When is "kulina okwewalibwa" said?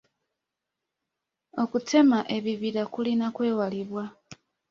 2.93-4.03